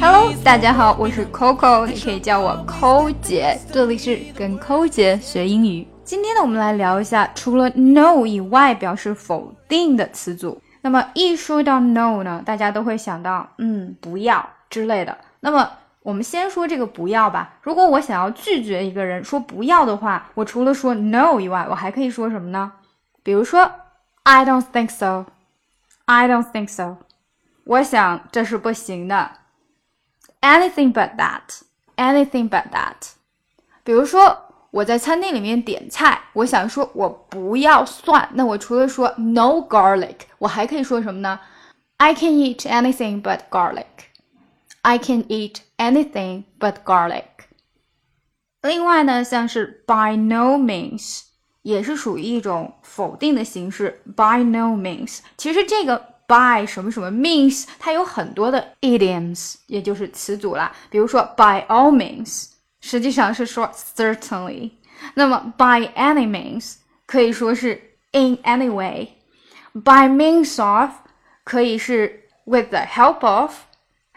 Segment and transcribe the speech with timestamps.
[0.00, 5.86] Hello，大家好，我是 Coco，你可以叫我抠姐，这里是跟抠姐学英语。
[6.04, 10.60] 今天呢，我们来聊一下除了 no 以外表示否定的词组。
[10.82, 15.16] 那么一说到 no 呢，大家都会想到嗯不要之类的。
[15.40, 15.70] 那么
[16.02, 17.54] 我们先说这个不要吧。
[17.62, 22.72] 如果我想要拒绝一个人说不要的话，我除了说 no 以外，我还可以说什么呢？
[23.22, 23.70] 比如说
[24.24, 26.96] I don't think so，I don't think so。
[27.65, 29.31] 我想这是不行的。
[30.39, 33.11] Anything but that，anything but that。
[33.83, 41.39] 比如说我在餐厅里面点菜，我想说我不要蒜，那我除了说 no garlic，我还可以说什么呢？
[41.97, 47.23] I can eat anything but garlic。I can eat anything but garlic。
[48.61, 51.23] 另外呢，像是 by no means
[51.63, 54.01] 也是属于一种否定的形式。
[54.15, 56.10] by no means，其实这个。
[56.31, 60.71] by 什么什么 means，它有很多的 idioms，也就是词组啦。
[60.89, 62.49] 比如说 by all means，
[62.81, 64.71] 实际上是说 certainly。
[65.13, 66.75] 那么 by any means
[67.05, 67.73] 可以说是
[68.11, 70.89] in any way。by means of
[71.43, 73.53] 可以是 with the help of。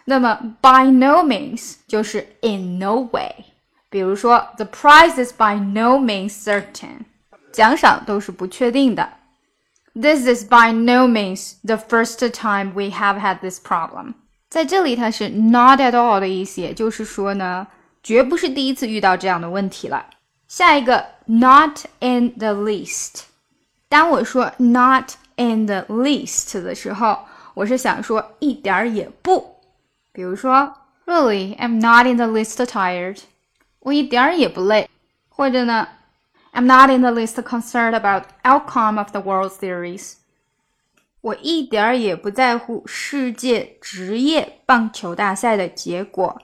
[0.07, 3.45] 那么 by no means 就是 in no way。
[3.91, 7.05] 比如说 the prize is by no means certain，
[7.53, 9.09] 奖赏都是不确定的。
[9.95, 14.15] This is by no means the first time we have had this problem。
[14.49, 17.67] 在这里，它是 not at all 的意思，也就是说呢，
[18.03, 20.07] 绝不是第一次遇到这样的问题了。
[20.49, 23.23] 下一个 not in the least。
[23.89, 27.19] 当我说 not in the least 的时候，
[27.55, 29.57] 我是想说一点儿也不。
[30.13, 30.73] 比如说，
[31.07, 33.19] Really, I'm not in the least tired。
[33.81, 34.89] 我一点儿也不累。
[35.29, 35.89] 或者呢
[36.55, 40.15] ？I'm not in the least concerned about outcome of the World Series。
[41.21, 46.41] 我一点儿也不在乎世界职业棒球大赛的结果。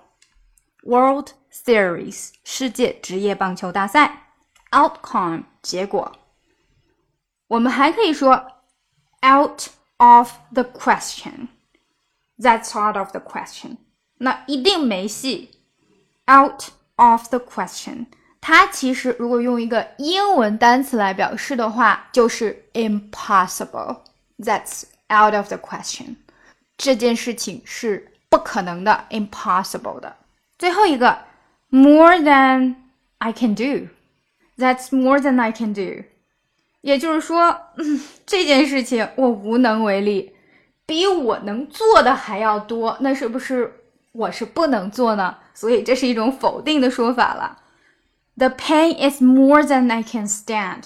[0.83, 4.33] World Series 世界职业棒球大赛，
[4.71, 6.13] outcome 结果。
[7.49, 8.35] 我们还可以说
[9.25, 13.79] out of the question。That's out of the question。
[14.19, 15.63] 那一定没戏。
[16.27, 18.07] Out of the question。
[18.42, 23.98] 它其实如果用一个英文单词来表示的话，就是 impossible。
[24.40, 26.16] That's out of the question。
[26.76, 30.16] 这件事情是不可能的，impossible 的。
[30.58, 31.20] 最后一个
[31.70, 32.76] ，more than
[33.20, 33.90] I can do。
[34.58, 36.06] That's more than I can do。
[36.82, 40.34] 也就是说，嗯， 这件事情我无能为力，
[40.88, 43.72] 比我能做的还要多，那是不是
[44.14, 45.38] 我是不能做呢？
[45.54, 47.60] 所以这是一种否定的说法了。
[48.42, 50.86] The pain is more than I can stand，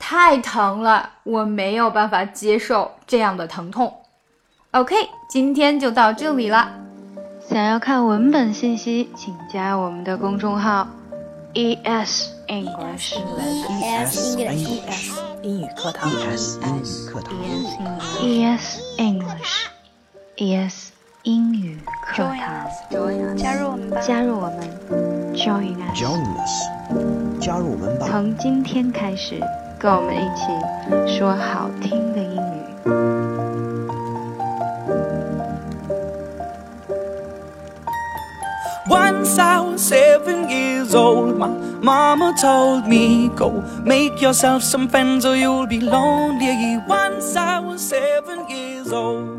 [0.00, 3.98] 太疼了，我没有办法接受这样的疼痛。
[4.72, 4.96] OK，
[5.30, 6.72] 今天就到这里了。
[7.48, 10.88] 想要看文本信息，请加我们的公众号
[11.54, 15.12] ES English ES English
[15.44, 17.32] 英语课堂 ES 英语课堂
[18.18, 19.68] ES English
[20.36, 20.77] ES
[25.57, 28.07] 们，Join us，加入我们吧！
[28.09, 29.39] 从今天开始，
[29.79, 32.39] 跟我们一起说好听的英语。
[38.89, 41.49] Once I was seven years old, my
[41.81, 46.79] mama told me, Go make yourself some friends or you'll be lonely.
[46.87, 49.36] Once I was seven years old.